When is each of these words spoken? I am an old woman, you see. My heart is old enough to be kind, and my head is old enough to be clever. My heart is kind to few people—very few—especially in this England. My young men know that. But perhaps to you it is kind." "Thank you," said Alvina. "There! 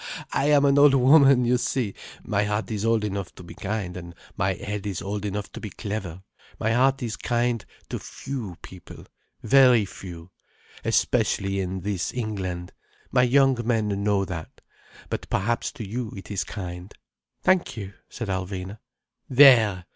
I 0.33 0.45
am 0.49 0.65
an 0.65 0.79
old 0.79 0.95
woman, 0.95 1.45
you 1.45 1.59
see. 1.59 1.93
My 2.23 2.43
heart 2.45 2.71
is 2.71 2.83
old 2.83 3.03
enough 3.03 3.35
to 3.35 3.43
be 3.43 3.53
kind, 3.53 3.95
and 3.95 4.15
my 4.35 4.55
head 4.55 4.87
is 4.87 4.99
old 4.99 5.25
enough 5.25 5.51
to 5.51 5.59
be 5.59 5.69
clever. 5.69 6.23
My 6.59 6.71
heart 6.71 7.03
is 7.03 7.15
kind 7.15 7.63
to 7.89 7.99
few 7.99 8.55
people—very 8.63 9.85
few—especially 9.85 11.59
in 11.59 11.81
this 11.81 12.11
England. 12.15 12.73
My 13.11 13.21
young 13.21 13.59
men 13.63 14.03
know 14.03 14.25
that. 14.25 14.61
But 15.07 15.29
perhaps 15.29 15.71
to 15.73 15.87
you 15.87 16.11
it 16.17 16.31
is 16.31 16.43
kind." 16.45 16.91
"Thank 17.43 17.77
you," 17.77 17.93
said 18.09 18.27
Alvina. 18.27 18.79
"There! 19.29 19.85